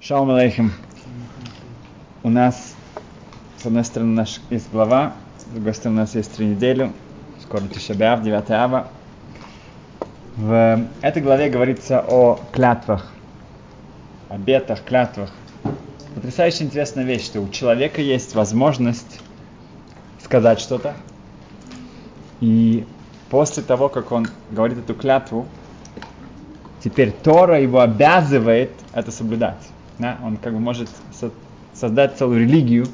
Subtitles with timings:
[0.00, 0.72] Шалом алейхим.
[2.22, 2.76] У нас,
[3.60, 6.92] с одной стороны, наш есть глава, с другой стороны, у нас есть три недели,
[7.42, 8.88] скоро Тишабиав, 9 ава.
[10.36, 13.10] В этой главе говорится о клятвах,
[14.28, 15.32] обетах, клятвах.
[16.14, 19.20] Потрясающе интересная вещь, что у человека есть возможность
[20.22, 20.94] сказать что-то,
[22.40, 22.86] и
[23.30, 25.48] после того, как он говорит эту клятву,
[26.84, 29.58] теперь Тора его обязывает это соблюдать.
[29.98, 30.18] Да?
[30.22, 31.30] Он как бы может со-
[31.74, 32.86] создать целую религию,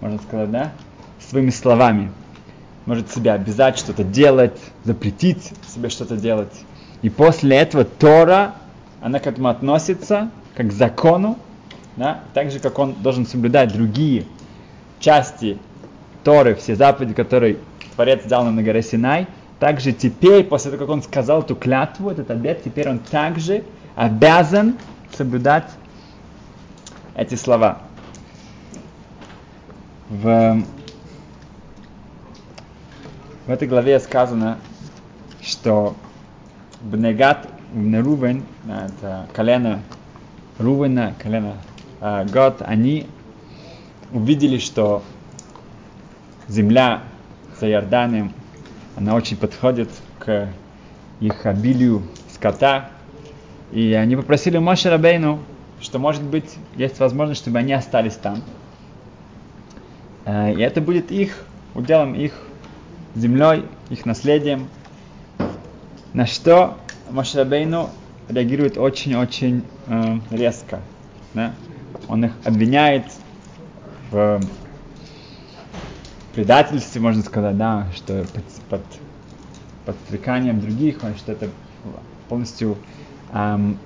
[0.00, 0.72] можно сказать, да,
[1.20, 2.10] своими словами.
[2.86, 6.52] Может себя обязать что-то делать, запретить себе что-то делать.
[7.00, 8.54] И после этого Тора,
[9.00, 11.38] она к этому относится, как к закону,
[11.96, 12.20] да?
[12.34, 14.26] так же, как он должен соблюдать другие
[15.00, 15.58] части
[16.24, 17.58] Торы, все заповеди, которые
[17.94, 19.26] Творец дал нам на горе Синай,
[19.60, 24.76] также теперь, после того, как он сказал эту клятву, этот обет, теперь он также обязан
[25.16, 25.64] соблюдать
[27.14, 27.78] эти слова.
[30.08, 30.62] В,
[33.46, 34.58] в этой главе сказано,
[35.40, 35.96] что
[36.82, 39.82] Бнегат, Рувен, это колено
[40.58, 41.56] Рувена, колено
[42.00, 43.06] э, Год, они
[44.12, 45.02] увидели, что
[46.46, 47.02] земля
[47.58, 48.32] за Иорданием,
[48.96, 50.48] она очень подходит к
[51.20, 52.90] их обилию скота.
[53.72, 55.40] И они попросили Моше Рабейну,
[55.84, 58.40] что, может быть, есть возможность, чтобы они остались там.
[60.26, 62.32] И это будет их уделом, их
[63.14, 64.68] землей, их наследием.
[66.14, 66.78] На что
[67.10, 67.90] Моше Рабейну
[68.30, 70.80] реагирует очень-очень э, резко.
[71.34, 71.52] Да?
[72.08, 73.04] Он их обвиняет
[74.10, 74.40] в
[76.34, 78.82] предательстве, можно сказать, да, что под, под
[79.84, 81.50] подстреканием других, что это
[82.28, 82.78] полностью
[83.32, 83.78] эм,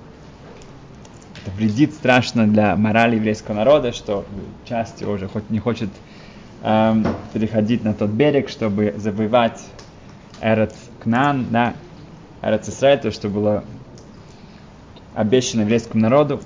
[1.48, 4.24] это вредит страшно для морали еврейского народа, что
[4.64, 5.90] часть уже хоть не хочет
[6.62, 9.60] эм, переходить на тот берег, чтобы завоевать
[10.40, 11.74] Эрец Кнан, да,
[12.42, 13.64] Эрец Исраиль, то, что было
[15.14, 16.40] обещано еврейскому народу.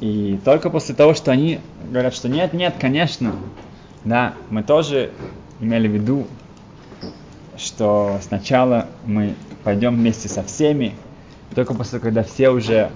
[0.00, 3.34] И только после того, что они говорят, что нет, нет, конечно,
[4.04, 5.12] да, мы тоже
[5.60, 6.26] имели в виду,
[7.58, 10.94] что сначала мы пойдем вместе со всеми,
[11.54, 12.90] только после когда все уже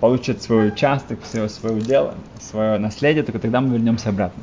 [0.00, 4.42] получат свой участок, все свое дело, свое наследие, только тогда мы вернемся обратно.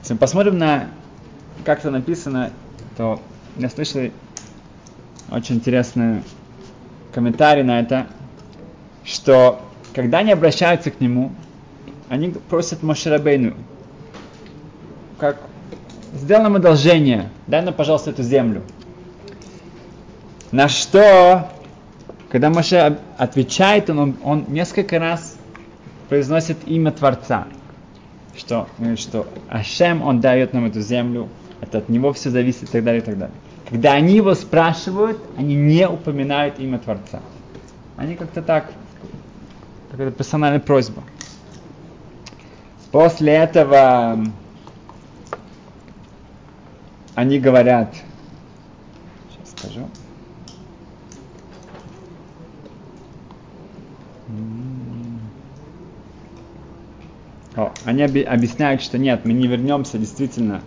[0.00, 0.88] Если мы посмотрим на,
[1.64, 2.50] как это написано,
[2.96, 3.20] то
[3.56, 4.02] я слышал
[5.30, 6.22] очень интересный
[7.12, 8.06] комментарий на это,
[9.04, 9.60] что
[9.94, 11.32] когда они обращаются к нему,
[12.08, 13.54] они просят Мошерабейну,
[15.18, 15.38] как
[16.14, 18.62] сделай нам одолжение, дай нам, пожалуйста, эту землю.
[20.52, 21.50] На что,
[22.30, 25.38] когда Моше отвечает, он, он несколько раз
[26.08, 27.46] произносит имя Творца.
[28.36, 31.28] Что, что Ашем, он дает нам эту землю,
[31.60, 33.36] это от него все зависит и так далее, и так далее.
[33.68, 37.20] Когда они его спрашивают, они не упоминают имя Творца.
[37.96, 38.70] Они как-то так,
[39.90, 41.02] какая-то персональная просьба.
[42.92, 44.18] После этого
[47.14, 47.94] они говорят,
[49.30, 49.88] сейчас скажу,
[57.56, 60.62] О, они оби- объясняют, что нет, мы не вернемся действительно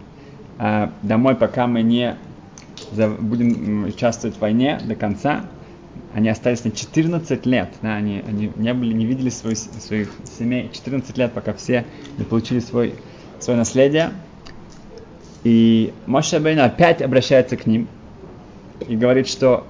[0.57, 2.15] э, домой, пока мы не
[2.91, 5.45] за, будем участвовать в войне до конца.
[6.13, 10.71] Они остались на 14 лет, да, они, они не, были, не видели свой, своих семей
[10.73, 11.85] 14 лет, пока все
[12.17, 12.95] не получили свой,
[13.39, 14.11] свое наследие.
[15.43, 17.87] И Моше Бейна опять обращается к ним
[18.87, 19.67] и говорит, что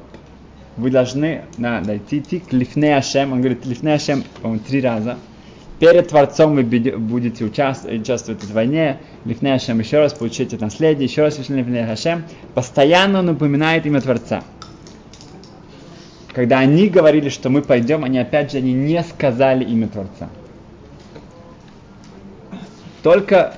[0.79, 3.33] вы должны да, дойти к Лифне Ашем.
[3.33, 5.17] Он говорит, Лифне Ашем, по-моему, три раза.
[5.79, 8.97] Перед Творцом вы будете участвовать, участвовать в войне.
[9.25, 12.23] Лифне Ашем еще раз получите наследие, еще раз Лифне Ашем.
[12.53, 14.43] Постоянно он напоминает имя Творца.
[16.33, 20.29] Когда они говорили, что мы пойдем, они опять же они не сказали имя Творца.
[23.03, 23.55] Только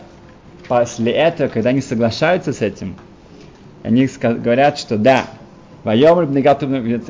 [0.67, 2.95] после этого, когда они соглашаются с этим,
[3.83, 5.25] они говорят, что да,
[5.83, 6.25] Вайомр,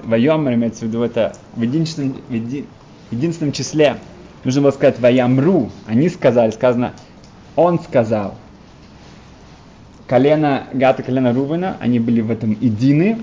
[0.03, 2.65] Вайомр имеется в виду это в единственном, в еди,
[3.12, 3.97] единственном числе.
[4.44, 5.69] Нужно было сказать Ваямру.
[5.88, 6.94] Они сказали, сказано,
[7.56, 8.35] он сказал.
[10.07, 13.19] Колено Гата, колено Рувена, они были в этом едины.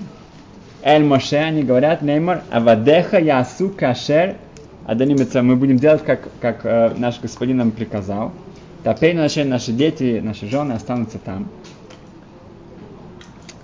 [0.83, 4.37] Эль Моше, они говорят, Неймар, Авадеха Ясу Кашер,
[4.87, 8.33] Аданимится, мы будем делать, как, как э, наш господин нам приказал.
[8.85, 11.49] Теперь наши, наши дети, наши жены останутся там.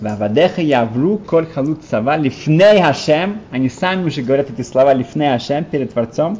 [0.04, 3.40] Вавадеха явру коль халут сава лифней Хашем.
[3.50, 6.38] Они сами уже говорят эти слова лифней Хашем перед Творцом.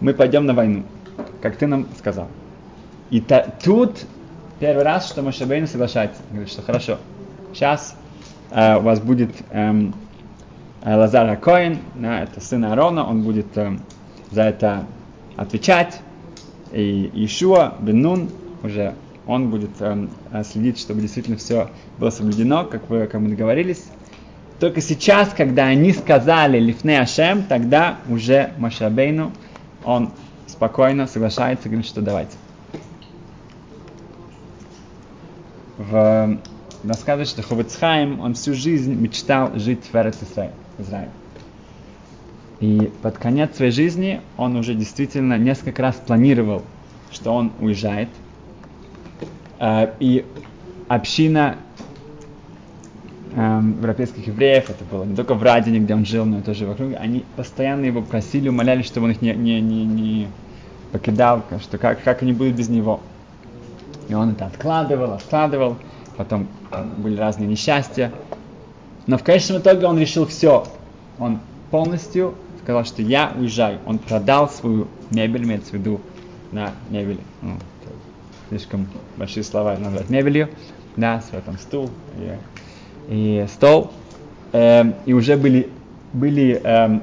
[0.00, 0.82] мы пойдем на войну,
[1.40, 2.26] как ты нам сказал.
[3.10, 4.04] И та, тут
[4.58, 6.20] первый раз, что Мошабейн соглашается.
[6.30, 6.98] Говорит, что хорошо,
[7.54, 7.94] сейчас
[8.50, 9.94] э, у вас будет эм,
[10.84, 13.82] Лазар Акоин, да, это сын Аарона, он будет эм,
[14.32, 14.84] за это
[15.36, 16.00] отвечать.
[16.72, 18.28] И Ишуа Бен
[18.64, 18.94] уже
[19.26, 20.10] он будет эм,
[20.44, 23.84] следить, чтобы действительно все было соблюдено, как вы, как мы договорились.
[24.60, 29.32] Только сейчас, когда они сказали Лифне Ашем, тогда уже Машабейну,
[29.84, 30.10] он
[30.46, 32.32] спокойно соглашается, говорит, что давайте.
[35.76, 36.38] В,
[36.84, 39.96] рассказывает, что Ховецхайм, он всю жизнь мечтал жить в
[40.78, 41.10] Израиле.
[42.60, 46.62] И под конец своей жизни он уже действительно несколько раз планировал,
[47.12, 48.08] что он уезжает.
[49.58, 50.24] Э, и
[50.88, 51.56] община
[53.34, 56.66] эм, европейских евреев, это было не только в Радине, где он жил, но и тоже
[56.66, 60.28] вокруг, они постоянно его просили, умоляли, чтобы он их не, не, не, не
[60.92, 63.00] покидал, что как, как они будут без него.
[64.08, 65.76] И он это откладывал, откладывал,
[66.16, 66.46] потом
[66.98, 68.12] были разные несчастья.
[69.06, 70.66] Но в конечном итоге он решил все.
[71.18, 73.78] Он полностью сказал, что я уезжаю.
[73.86, 76.00] Он продал свою мебель, имеется в виду
[76.52, 77.18] на мебель.
[77.42, 77.56] Ну,
[78.48, 80.48] слишком большие слова назвать мебелью.
[80.96, 81.90] Да, там стул
[83.08, 83.90] и, и стол.
[84.52, 85.68] Эм, и уже были,
[86.12, 87.02] были эм,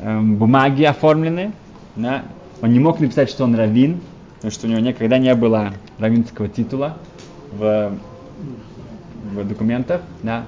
[0.00, 1.52] эм, бумаги оформлены.
[1.96, 2.22] Да.
[2.62, 4.00] Он не мог написать, что он раввин,
[4.36, 6.98] потому что у него никогда не было раввинского титула
[7.50, 7.92] в,
[9.34, 10.02] в документах.
[10.22, 10.44] Да.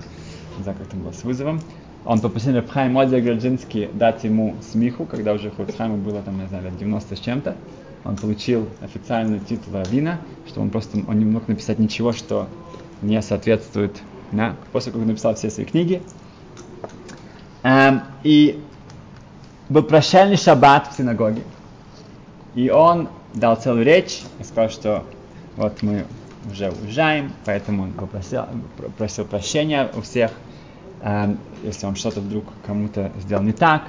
[0.59, 1.61] Не знаю, как там было с вызовом
[2.05, 7.17] он попросил Рабхайм Граджинский дать ему смеху, когда уже Хуцхайму было там, не знаю, 90
[7.17, 7.57] с чем-то.
[8.05, 12.49] Он получил официальный титул Равина, что он просто он не мог написать ничего, что
[13.03, 14.01] не соответствует,
[14.33, 16.03] да, после как он написал все свои книги.
[17.63, 18.63] Эм, и
[19.69, 21.43] был прощальный шаббат в синагоге.
[22.55, 25.05] И он дал целую речь и сказал, что
[25.57, 26.07] вот мы
[26.51, 28.45] уже уезжаем, поэтому он попросил,
[28.97, 30.33] просил прощения у всех–
[31.03, 33.85] Эм, если он что-то вдруг кому-то сделал не так.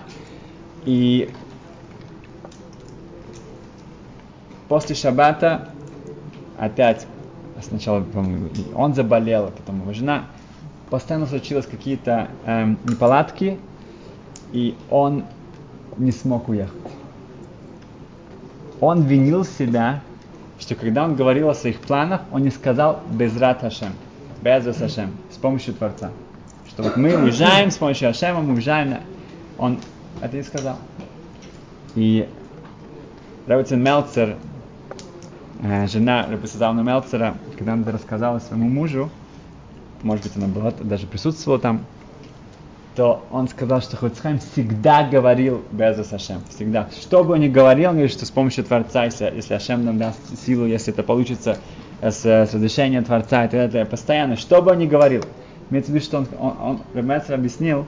[0.85, 1.29] И
[4.71, 5.68] после шаббата
[6.57, 7.06] опять
[7.62, 8.06] сначала,
[8.73, 10.27] он заболел, а потом его жена.
[10.89, 13.59] Постоянно случилось какие-то эм, неполадки,
[14.53, 15.25] и он
[15.97, 16.71] не смог уехать.
[18.79, 20.00] Он винил себя,
[20.57, 23.91] что когда он говорил о своих планах, он не сказал «безрат Хашем»,
[24.41, 26.12] «без Хашем», с помощью Творца
[26.69, 29.00] что вот мы уезжаем с помощью Ашема, мы уезжаем.
[29.57, 29.79] Он
[30.21, 30.77] это и сказал.
[31.95, 32.25] И
[33.45, 34.38] Равицин Мелцер,
[35.61, 39.09] жена Рабисадавна Мелцера, когда она это рассказала своему мужу,
[40.01, 41.85] может быть, она была, даже присутствовала там,
[42.95, 46.41] то он сказал, что Хуцхайм всегда говорил без Ашем.
[46.49, 46.89] Всегда.
[46.99, 49.97] Что бы он ни говорил, он говорит, что с помощью Творца, если, если Ашем нам
[49.97, 51.57] даст силу, если это получится
[52.01, 55.23] с, с разрешения Творца так далее, постоянно, что бы он ни говорил,
[55.71, 57.87] Имеется в виду, что он, он, он объяснил,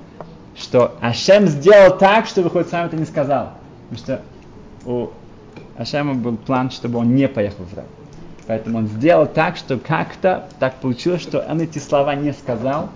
[0.55, 3.51] что Ашем сделал так, чтобы хоть сам это не сказал.
[3.89, 4.21] Потому что
[4.85, 5.09] у
[5.77, 7.85] Ашема был план, чтобы он не поехал в рай.
[8.47, 12.89] Поэтому он сделал так, что как-то так получилось, что он эти слова не сказал.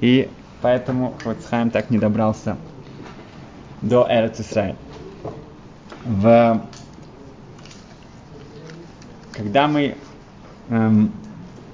[0.00, 0.28] И
[0.62, 2.56] поэтому Хоцхайм так не добрался
[3.82, 4.76] до Эрец Исраиль.
[6.04, 6.60] В...
[9.32, 9.96] Когда мы
[10.70, 11.12] эм,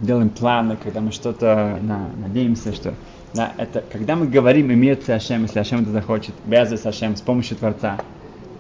[0.00, 2.94] делаем планы, когда мы что-то на, надеемся, что
[3.34, 7.56] да, это, когда мы говорим имеется Ашем, если Ашем это захочет, без Ашем, с помощью
[7.56, 7.98] Творца,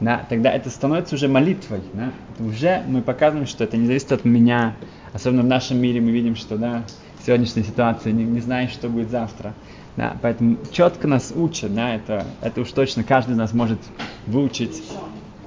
[0.02, 1.80] да, тогда это становится уже молитвой.
[1.92, 2.10] Да?
[2.40, 4.74] Уже мы показываем, что это не зависит от меня.
[5.12, 6.82] Особенно в нашем мире мы видим, что да,
[7.20, 9.54] в сегодняшней ситуации не, не знаешь, что будет завтра.
[9.96, 13.78] Да, поэтому четко нас учат, да, это, это уж точно каждый из нас может
[14.26, 14.82] выучить,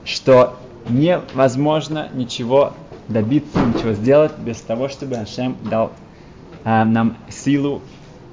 [0.06, 0.58] что
[0.88, 2.74] невозможно ничего
[3.10, 5.92] добиться, ничего сделать без того, чтобы Ашем дал
[6.64, 7.82] э, нам силу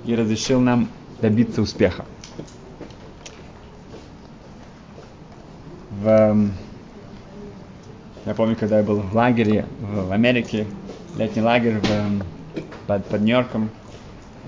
[0.05, 0.89] и разрешил нам
[1.21, 2.05] добиться успеха.
[6.03, 6.37] В,
[8.27, 10.67] я помню, когда я был в лагере в, Америке,
[11.17, 13.71] летний лагерь в, под, под Нью-Йорком,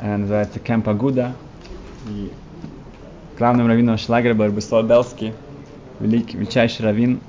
[0.00, 1.32] э, называется Кемп Агуда.
[2.08, 2.32] И
[3.38, 5.32] главным раввином нашего лагеря был Рабислав Белский,
[6.00, 7.20] великий, величайший раввин,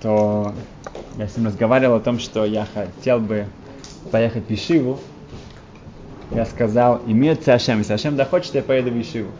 [0.00, 0.54] то
[1.16, 3.46] я с ним разговаривал о том, что я хотел бы
[4.12, 5.00] поехать в Ишиву.
[6.30, 9.32] Я сказал, имеется Ашем, если Ашем захочет, я поеду в Ишиву.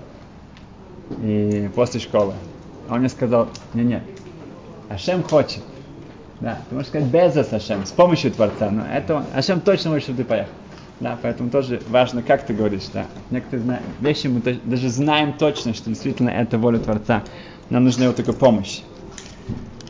[1.23, 2.35] И после школы.
[2.89, 4.03] А он мне сказал, не-не,
[4.89, 5.63] Ашем хочет.
[6.41, 10.23] Да, ты можешь сказать без Ашем, с помощью Творца, но это Ашем точно хочет, чтобы
[10.23, 10.53] ты поехал.
[11.01, 13.07] Да, поэтому тоже важно, как ты говоришь, да.
[13.31, 17.23] Некоторые вещи мы даже знаем точно, что действительно это воля Творца.
[17.71, 18.81] Нам нужна его только помощь.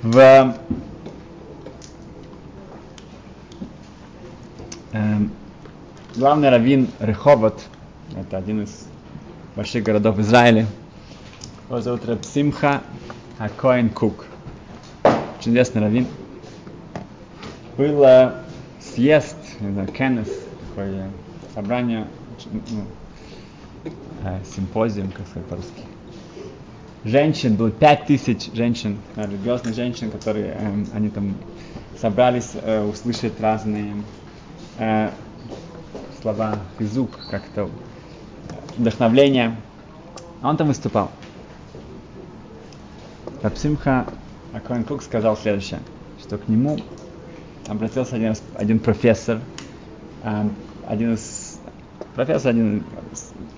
[0.02, 0.54] В
[4.92, 5.30] эм,
[6.16, 7.60] главный раввин Реховод,
[8.16, 8.86] это один из
[9.56, 10.66] больших городов Израиля,
[11.68, 12.82] его зовут Рабсимха
[13.38, 14.24] Акоин Кук.
[15.38, 16.06] Очень известный раввин.
[17.76, 18.36] Было
[18.80, 20.28] съезд, не знаю, кеннес,
[20.68, 21.10] такое
[21.54, 22.06] собрание,
[22.72, 22.84] ну,
[24.56, 25.82] симпозиум, как сказать по-русски.
[27.04, 31.34] Женщин, было пять тысяч женщин, религиозных женщин, которые, э, они там
[32.00, 33.94] собрались э, услышать разные
[34.78, 35.10] э,
[36.20, 37.70] слова, хизук, как-то
[38.76, 39.56] вдохновление.
[40.42, 41.10] Он там выступал.
[43.42, 44.06] Рабсимха
[44.52, 45.80] Акоин Кук сказал следующее,
[46.20, 46.78] что к нему
[47.68, 49.40] обратился один, один профессор,
[50.24, 50.48] э,
[50.86, 51.60] один из
[52.16, 52.82] профессор один,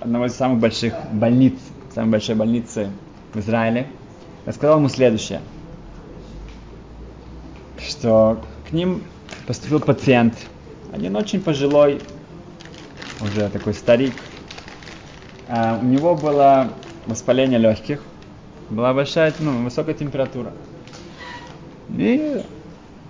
[0.01, 1.55] одного из самых больших больниц,
[1.95, 2.91] самой большой больницы
[3.33, 3.87] в Израиле,
[4.45, 5.41] рассказал ему следующее,
[7.79, 9.03] что к ним
[9.47, 10.35] поступил пациент,
[10.93, 12.03] один очень пожилой,
[13.23, 14.15] уже такой старик,
[15.49, 16.69] а у него было
[17.07, 18.03] воспаление легких,
[18.71, 20.53] была большая, ну, высокая температура.
[21.91, 22.43] И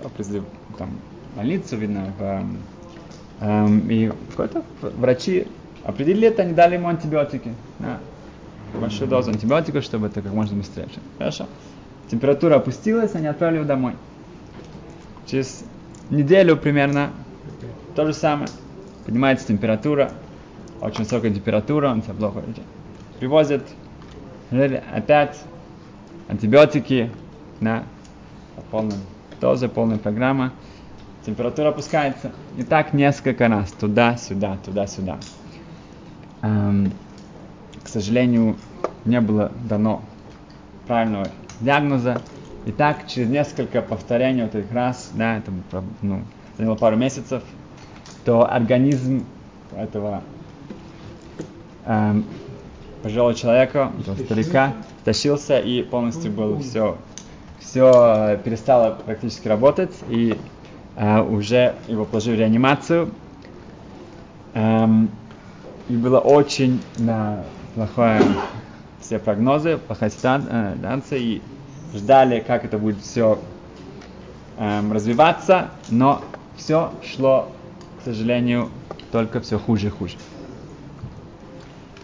[0.03, 0.45] определили
[0.79, 0.91] там
[1.37, 2.45] больницу, видно, в,
[3.41, 5.47] эм, и какой-то врачи
[5.85, 7.55] определили это, они дали ему антибиотики.
[7.79, 7.99] Да.
[8.81, 10.89] Большую дозу антибиотиков, чтобы это как можно быстрее.
[11.19, 11.47] Хорошо.
[12.11, 13.95] Температура опустилась, они отправили его домой.
[15.27, 15.65] Через
[16.09, 17.11] неделю примерно
[17.95, 18.49] то же самое.
[19.05, 20.13] Поднимается температура,
[20.81, 22.43] очень высокая температура, он себя плохо.
[23.19, 23.63] Привозят
[24.51, 25.41] опять
[26.29, 27.11] антибиотики,
[27.61, 27.85] на
[28.71, 28.97] полной
[29.41, 30.53] дозе, полная программа.
[31.25, 32.33] Температура опускается.
[32.57, 35.19] И так несколько раз, туда-сюда, туда-сюда.
[36.43, 36.93] Эм,
[37.85, 38.57] к сожалению,
[39.05, 40.03] не было дано
[40.87, 41.31] правильного
[41.61, 42.23] диагноза.
[42.67, 45.51] И так через несколько повторений вот этих раз, да, это
[46.03, 46.23] ну,
[46.59, 47.43] заняло пару месяцев,
[48.25, 49.25] то организм
[49.77, 50.23] этого
[51.87, 52.25] эм,
[53.03, 53.93] пожилого человека,
[54.25, 56.99] старика, тащился и полностью был все,
[57.59, 60.37] все перестало практически работать, и
[60.97, 63.11] э, уже его положили в реанимацию.
[64.55, 65.11] Эм,
[65.89, 68.21] и было очень на плохое
[69.01, 71.41] все прогнозы, плохая ситуация, и
[71.95, 73.39] ждали, как это будет все
[74.59, 76.23] эм, развиваться, но
[76.57, 77.51] все шло,
[78.01, 78.69] к сожалению,
[79.11, 80.17] только все хуже и хуже.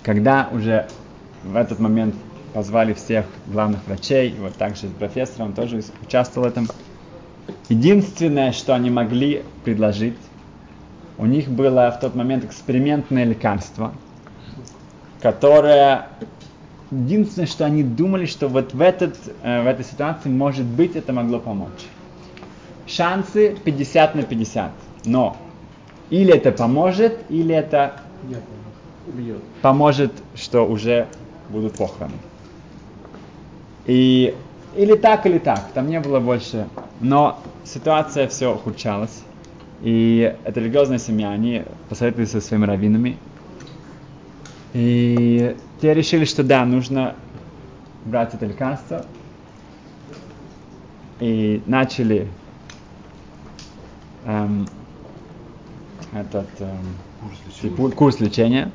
[0.07, 0.87] Когда уже
[1.43, 2.15] в этот момент
[2.55, 6.69] позвали всех главных врачей, вот также профессор, он тоже участвовал в этом.
[7.69, 10.15] Единственное, что они могли предложить,
[11.19, 13.95] у них было в тот момент экспериментное лекарство,
[15.21, 16.07] которое
[16.93, 21.13] единственное, что они думали, что вот в, этот, э, в этой ситуации, может быть, это
[21.13, 21.83] могло помочь.
[22.87, 24.71] Шансы 50 на 50.
[25.05, 25.37] Но
[26.11, 28.03] или это поможет, или это
[29.63, 31.07] поможет, что уже
[31.49, 32.15] будут похороны.
[33.87, 34.35] И
[34.77, 36.69] или так, или так, там не было больше.
[37.01, 39.23] Но ситуация все ухудшалась.
[39.83, 43.17] И эта религиозная семья, они посоветовались со своими раввинами.
[44.75, 47.15] И те решили, что да, нужно
[48.05, 49.07] брать это лекарство.
[51.21, 52.29] И начали
[54.27, 54.69] эм,
[56.13, 57.91] этот эм, курс, лечения.
[57.93, 58.73] курс лечения.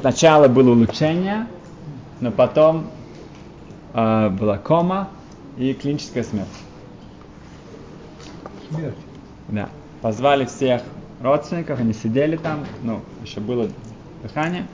[0.00, 1.46] Сначала было улучшение,
[2.20, 2.86] но потом
[3.94, 5.08] э, была кома
[5.56, 6.48] и клиническая смерть.
[8.70, 8.96] Смерть?
[9.48, 9.68] Да.
[10.02, 10.82] Позвали всех
[11.20, 13.68] родственников, они сидели там, ну, еще было
[14.22, 14.66] дыхание.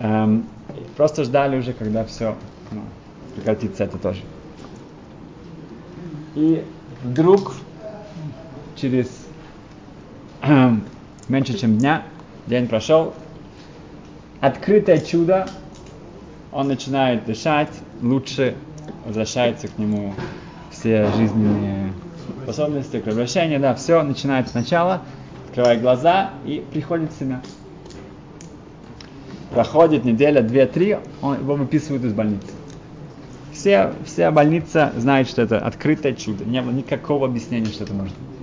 [0.00, 0.46] Эм,
[0.96, 2.36] просто ждали уже, когда все
[2.70, 2.82] ну,
[3.34, 4.22] прекратится это тоже.
[6.34, 6.64] И
[7.02, 7.54] вдруг
[8.76, 9.17] через
[11.28, 12.02] меньше чем дня,
[12.46, 13.14] день прошел,
[14.40, 15.48] открытое чудо,
[16.52, 18.54] он начинает дышать лучше,
[19.04, 20.14] возвращается к нему
[20.70, 21.92] все жизненные
[22.42, 25.02] способности, кровообращение, да, все начинает сначала,
[25.48, 27.40] открывает глаза и приходит в себя.
[29.50, 32.48] Проходит неделя, две, три, он, его выписывают из больницы.
[33.52, 36.44] Все, вся больница знает, что это открытое чудо.
[36.44, 38.37] Не было никакого объяснения, что это может быть.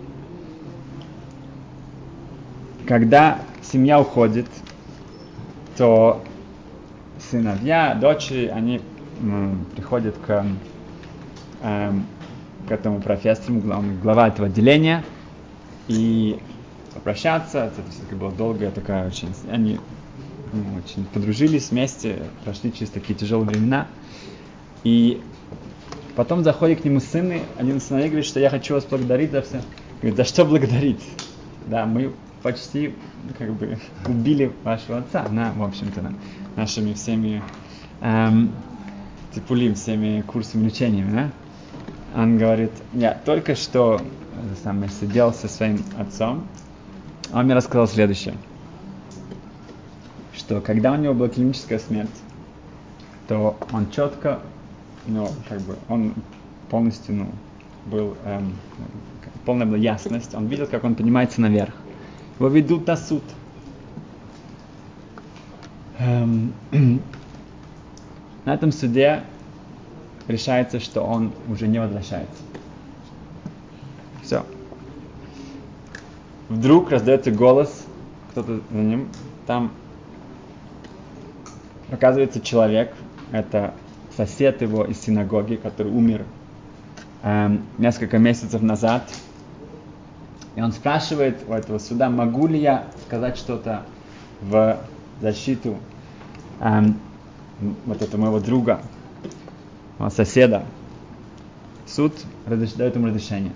[2.87, 4.45] Когда семья уходит,
[5.77, 6.23] то
[7.19, 8.81] сыновья, дочери, они
[9.21, 10.45] м, приходят к,
[11.63, 12.05] эм,
[12.67, 15.03] к этому профессору, глав, глава этого отделения,
[15.87, 16.37] и
[16.93, 17.65] попрощаться.
[17.65, 19.29] Это все-таки была долгая такая очень...
[19.51, 19.79] Они
[20.53, 23.87] ну, очень подружились вместе, прошли через такие тяжелые времена.
[24.83, 25.21] И
[26.15, 29.61] Потом заходит к нему сыны, один сыновей говорит, что я хочу вас благодарить за все.
[30.01, 31.01] Говорит, за что благодарить?
[31.67, 32.13] Да, мы
[32.45, 32.93] почти
[33.39, 33.75] как бы
[34.07, 36.13] убили вашего отца, на, в общем-то, на,
[36.55, 37.41] нашими всеми
[38.01, 38.51] эм,
[39.33, 42.21] типулим, всеми курсами лечениями, да?
[42.21, 43.99] Он говорит, я только что
[44.63, 46.45] самое, сидел со своим отцом,
[47.33, 48.35] он мне рассказал следующее,
[50.35, 52.21] что когда у него была клиническая смерть,
[53.27, 54.39] то он четко,
[55.07, 56.13] ну, как бы, он
[56.69, 57.27] полностью, ну,
[57.87, 58.53] был, эм,
[59.45, 61.73] полная была ясность, он видел, как он поднимается наверх.
[62.39, 63.23] Его ведут на суд.
[68.45, 69.23] На этом суде
[70.27, 72.43] решается, что он уже не возвращается.
[74.21, 74.45] Все.
[76.49, 77.85] Вдруг раздается голос,
[78.31, 79.07] кто-то за ним,
[79.47, 79.71] там
[81.91, 82.93] оказывается человек,
[83.31, 83.73] это
[84.15, 86.23] сосед его из синагоги, который умер
[87.23, 89.09] эм, несколько месяцев назад.
[90.55, 93.83] И он спрашивает у этого суда, могу ли я сказать что-то
[94.41, 94.77] в
[95.21, 95.77] защиту
[96.61, 96.99] эм,
[97.85, 98.81] вот этого моего друга,
[99.97, 100.63] моего соседа.
[101.85, 102.13] Суд
[102.47, 103.51] дает ему разрешение.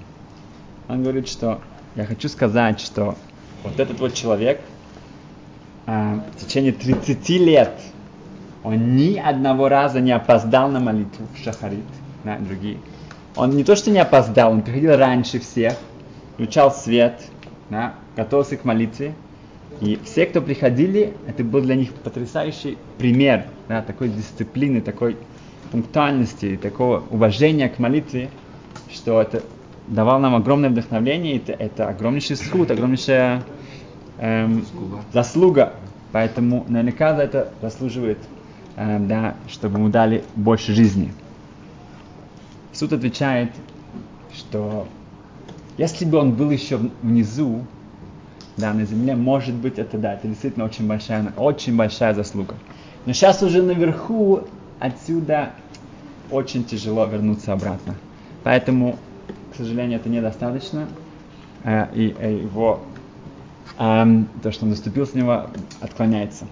[0.87, 1.61] Он говорит, что
[1.95, 3.15] я хочу сказать, что
[3.63, 4.61] вот этот вот человек
[5.85, 7.79] э, в течение 30 лет
[8.63, 11.85] он ни одного раза не опоздал на молитву в Шахарит,
[12.23, 12.77] на другие.
[13.35, 15.77] Он не то, что не опоздал, он приходил раньше всех,
[16.39, 17.21] включал свет,
[17.69, 19.13] да, готовился к молитве.
[19.81, 25.17] И все, кто приходили, это был для них потрясающий пример да, такой дисциплины, такой
[25.69, 28.29] пунктуальности, такого уважения к молитве,
[28.89, 29.43] что это
[29.89, 33.43] давало нам огромное вдохновение, это, это огромнейший суд, огромнейшая
[34.19, 34.65] эм,
[35.11, 35.73] заслуга.
[36.13, 38.19] Поэтому наверняка за это заслуживает
[38.77, 41.13] э, да, чтобы ему дали больше жизни.
[42.71, 43.51] Суд отвечает,
[44.33, 44.87] что
[45.79, 47.65] если бы он был еще внизу,
[48.57, 52.55] да, на земле, может быть, это да, это действительно очень большая, очень большая заслуга.
[53.05, 54.41] Но сейчас уже наверху,
[54.81, 55.53] отсюда
[56.31, 57.95] очень тяжело вернуться обратно.
[58.43, 58.97] Поэтому,
[59.53, 60.85] к сожалению, это недостаточно.
[61.63, 62.81] Э, и э, его,
[63.77, 65.45] э, то, что он наступил с него,
[65.79, 66.45] отклоняется.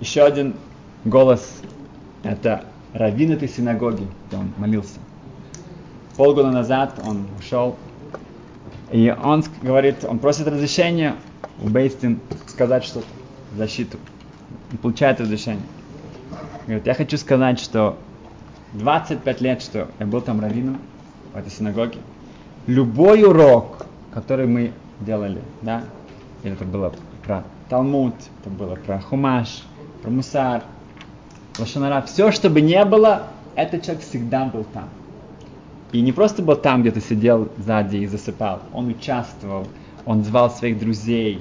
[0.00, 0.56] Еще один
[1.04, 1.62] голос–
[2.24, 4.98] это раввин этой синагоги, где он молился.
[6.16, 7.76] Полгода назад он ушел,
[8.90, 11.16] и он говорит, он просит разрешения
[11.62, 13.06] у Бейстин сказать что-то
[13.56, 13.98] защиту.
[14.72, 15.64] Он получает разрешение.
[16.66, 17.96] Говорит, я хочу сказать, что
[18.74, 20.78] 25 лет, что я был там раввином
[21.32, 21.98] в этой синагоге,
[22.66, 25.82] любой урок, который мы делали, да,
[26.42, 26.92] или это было
[27.24, 29.62] про Талмуд, это было про Хумаш,
[30.02, 30.62] про мусар,
[31.58, 34.88] лошонара, все, что бы не было, этот человек всегда был там.
[35.92, 39.66] И не просто был там, где-то сидел сзади и засыпал, он участвовал,
[40.04, 41.40] он звал своих друзей,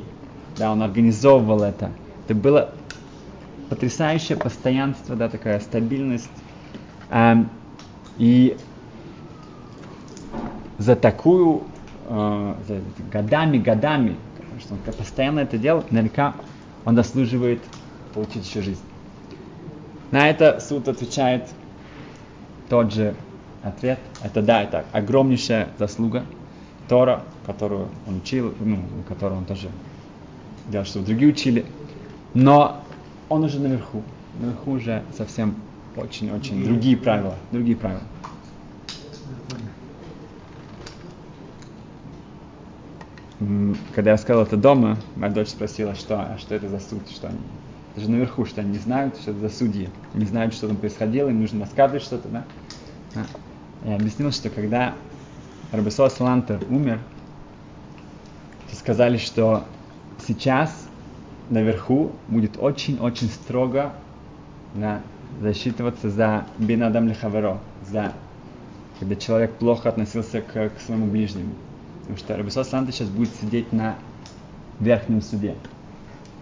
[0.58, 1.92] да, он организовывал это.
[2.26, 2.72] Это было
[3.70, 6.30] потрясающее постоянство, да, такая стабильность.
[7.10, 7.50] Эм,
[8.18, 8.56] и
[10.78, 11.64] за такую,
[12.08, 12.82] э, за
[13.12, 14.16] годами, годами,
[14.60, 16.36] что он постоянно это делал, наверняка
[16.86, 17.60] он заслуживает
[18.14, 18.82] получить еще жизнь.
[20.12, 21.50] На это суд отвечает
[22.70, 23.16] тот же
[23.66, 24.00] ответ.
[24.24, 26.24] Это да, это огромнейшая заслуга
[26.88, 29.70] Тора, которую он учил, ну, которую он тоже
[30.68, 31.66] делал, что другие учили.
[32.34, 32.84] Но
[33.30, 34.04] он уже наверху.
[34.40, 35.56] Наверху уже совсем
[35.96, 37.36] очень-очень другие правила.
[37.52, 38.02] Другие правила.
[43.94, 47.28] Когда я сказал это дома, моя дочь спросила, что, а что это за суд, что
[47.28, 47.38] они
[47.96, 51.30] даже наверху, что они не знают, что это за судьи, не знают, что там происходило,
[51.30, 52.46] им нужно рассказывать что-то, да?
[53.86, 54.96] Я объяснил, что когда
[55.72, 57.00] Рабисо Салантер умер,
[58.70, 59.64] то сказали, что
[60.28, 60.88] сейчас
[61.52, 63.94] наверху будет очень-очень строго
[64.74, 65.02] да,
[65.40, 68.14] засчитываться за бинадам лихаверо, за
[69.00, 71.54] когда человек плохо относился к, к своему ближнему.
[72.02, 73.98] Потому что Рабисо Салантер сейчас будет сидеть на
[74.80, 75.54] верхнем суде.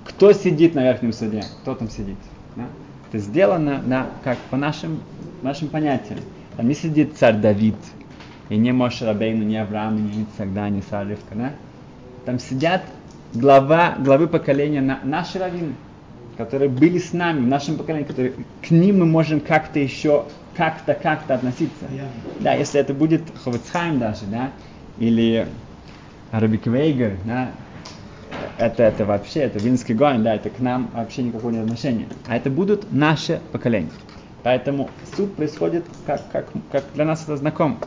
[0.05, 1.43] Кто сидит на верхнем суде?
[1.61, 2.17] Кто там сидит?
[2.55, 2.67] Да?
[3.09, 5.01] Это сделано на, как по нашим,
[5.41, 6.19] нашим понятиям.
[6.57, 7.75] Там не сидит царь Давид,
[8.49, 11.51] и не Моше Рабейну, не Авраам, не Ицак, да, не Сара Ривка, да?
[12.25, 12.83] Там сидят
[13.33, 15.73] глава, главы поколения, на, наши раввины,
[16.37, 20.93] которые были с нами, в нашем поколении, которые, к ним мы можем как-то еще, как-то,
[20.93, 21.85] как-то относиться.
[21.85, 22.07] Yeah.
[22.39, 24.51] Да, если это будет Ховецхайм даже, да,
[24.99, 25.47] или
[26.31, 27.51] Рабик Вейгер, да,
[28.57, 32.07] это, это вообще, это Винский Гоин, да, это к нам вообще никакого не отношения.
[32.27, 33.89] А это будут наши поколения.
[34.43, 37.77] Поэтому суд происходит, как, как, как для нас это знакомо.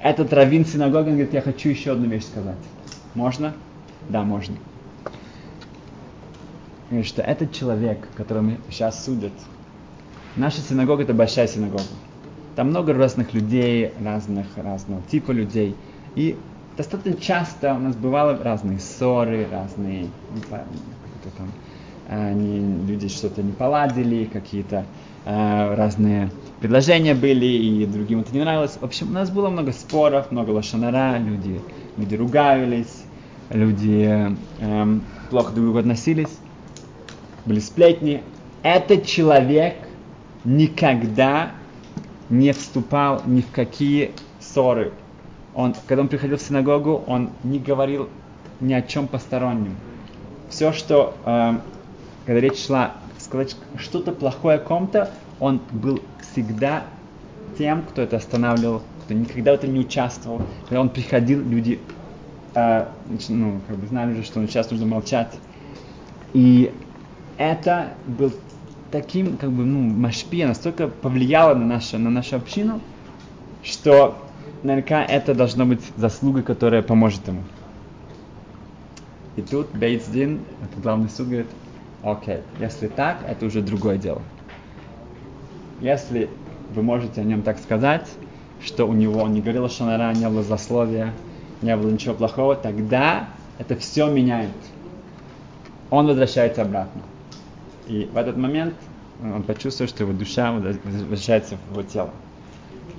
[0.00, 2.58] Этот раввин синагоги говорит, я хочу еще одну вещь сказать.
[3.14, 3.54] Можно?
[4.08, 4.56] Да, можно.
[6.90, 9.32] Говорит, что этот человек, которого сейчас судят,
[10.36, 11.84] наша синагога это большая синагога.
[12.56, 15.74] Там много разных людей, разных, разного типа людей.
[16.16, 16.36] И
[16.76, 20.08] достаточно часто у нас бывало разные ссоры, разные,
[20.50, 21.50] там,
[22.08, 24.84] они, люди что-то не поладили, какие-то
[25.24, 28.78] э, разные предложения были, и другим это не нравилось.
[28.80, 31.60] В общем, у нас было много споров, много лошанара, люди,
[31.96, 33.04] люди ругались,
[33.50, 34.98] люди э,
[35.30, 36.38] плохо друг к другу относились,
[37.44, 38.22] были сплетни.
[38.62, 39.76] Этот человек
[40.44, 41.50] никогда
[42.30, 44.92] не вступал ни в какие ссоры.
[45.54, 48.08] Он, когда он приходил в синагогу, он не говорил
[48.60, 49.76] ни о чем постороннем.
[50.48, 51.54] Все, что, э,
[52.26, 55.10] когда речь шла сказать что-то плохое о ком-то,
[55.40, 56.84] он был всегда
[57.58, 60.42] тем, кто это останавливал, кто никогда в этом не участвовал.
[60.68, 61.78] Когда он приходил, люди
[62.54, 62.86] э,
[63.28, 65.32] ну, как бы знали уже, что он сейчас нужно молчать.
[66.32, 66.72] И
[67.36, 68.32] это был
[68.90, 72.80] таким, как бы, ну, машпия настолько повлияло на нашу, на нашу общину,
[73.62, 74.16] что
[74.62, 77.42] наверняка это должно быть заслуга, которая поможет ему.
[79.36, 81.48] И тут Бейтсдин, это главный суд, говорит,
[82.04, 84.22] окей, если так, это уже другое дело.
[85.80, 86.28] Если
[86.74, 88.08] вы можете о нем так сказать,
[88.62, 91.12] что у него не говорило шанара, не было засловия,
[91.62, 94.50] не было ничего плохого, тогда это все меняет.
[95.90, 97.02] Он возвращается обратно.
[97.86, 98.74] И в этот момент
[99.22, 102.10] он почувствовал, что его душа возвращается в его тело.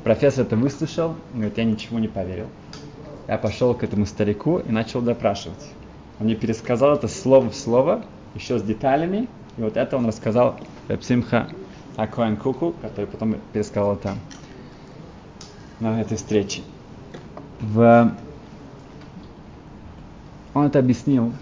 [0.03, 2.47] Профессор это выслушал, говорит, я ничего не поверил.
[3.27, 5.65] Я пошел к этому старику и начал допрашивать.
[6.19, 10.59] Он мне пересказал это слово в слово, еще с деталями, и вот это он рассказал
[10.99, 11.47] Псимха
[11.95, 14.19] Акоэн Куку, который потом пересказал там,
[15.79, 16.61] на этой встрече.
[17.61, 18.11] В...
[20.53, 21.33] Он это объяснил,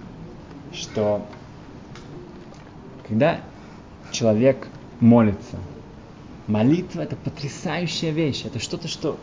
[0.71, 1.25] что
[3.07, 3.39] когда
[4.11, 4.67] человек
[4.99, 5.57] молится,
[6.47, 9.17] молитва это потрясающая вещь, это что-то, что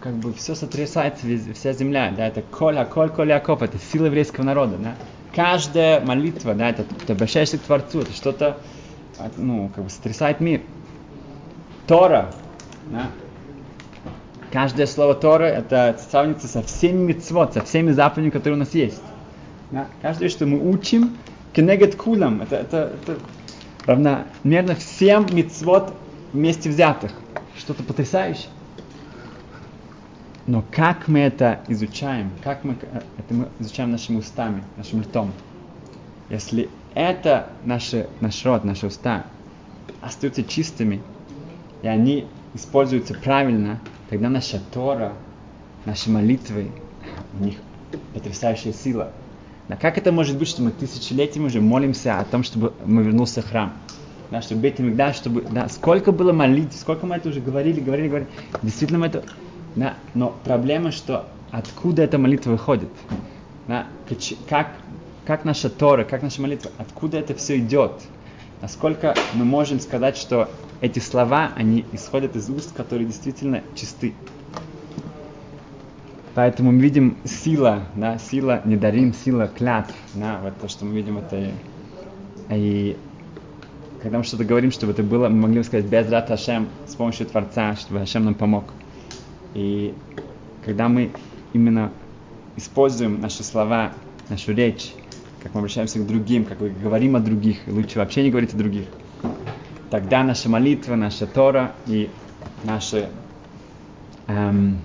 [0.00, 4.44] как бы все сотрясается, вся земля, да, это коля, коль, коль, яков, это сила еврейского
[4.44, 4.94] народа, да.
[5.34, 8.58] Каждая молитва, да, это ты обращаешься к Творцу, это что-то,
[9.36, 10.62] ну, как бы сотрясает мир.
[11.86, 12.32] Тора,
[12.86, 13.06] да,
[14.50, 19.02] каждое слово Тора, это сравнится со всеми митцвот, со всеми заповедями, которые у нас есть.
[19.70, 19.86] Да?
[20.02, 21.16] Каждое, что мы учим,
[21.52, 23.18] кенегет кулам, это, это, это
[23.86, 25.92] равномерно всем мицвод
[26.32, 27.12] вместе взятых.
[27.56, 28.48] Что-то потрясающее.
[30.50, 32.32] Но как мы это изучаем?
[32.42, 35.30] Как мы это мы изучаем нашими устами, нашим ртом?
[36.28, 39.26] Если это наши, наш рот, наши уста
[40.00, 41.02] остаются чистыми,
[41.82, 45.12] и они используются правильно, тогда наша Тора,
[45.84, 46.72] наши молитвы,
[47.38, 47.54] у них
[48.12, 49.12] потрясающая сила.
[49.68, 53.40] Да, как это может быть, что мы тысячелетиями уже молимся о том, чтобы мы вернулся
[53.40, 53.72] в храм?
[54.32, 58.08] Да, чтобы Бейт да, чтобы, да, сколько было молитв, сколько мы это уже говорили, говорили,
[58.08, 58.30] говорили.
[58.64, 59.22] Действительно мы это...
[59.76, 62.90] Да, но проблема, что откуда эта молитва выходит?
[63.68, 63.86] Да,
[64.48, 64.68] как,
[65.24, 67.92] как наша Тора, как наша молитва, откуда это все идет?
[68.60, 70.48] Насколько мы можем сказать, что
[70.80, 74.14] эти слова, они исходят из уст, которые действительно чисты.
[76.34, 80.94] Поэтому мы видим сила, да, сила не дарим, сила клятв, да, вот то, что мы
[80.94, 81.52] видим это.
[82.50, 82.96] И
[84.02, 86.94] когда мы что-то говорим, чтобы это было, мы могли бы сказать без рата Ашем, с
[86.94, 88.64] помощью Творца, чтобы Ашем нам помог.
[89.54, 89.94] И
[90.64, 91.10] когда мы
[91.52, 91.92] именно
[92.56, 93.92] используем наши слова,
[94.28, 94.92] нашу речь,
[95.42, 98.56] как мы обращаемся к другим, как мы говорим о других, лучше вообще не говорить о
[98.56, 98.86] других,
[99.90, 102.10] тогда наша молитва, наша Тора и
[102.62, 103.08] наши
[104.26, 104.78] эм,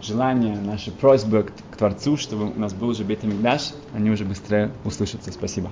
[0.00, 3.20] желания, наши просьбы к, Творцу, чтобы у нас был уже Бет
[3.94, 5.30] они уже быстрее услышатся.
[5.30, 5.70] Спасибо.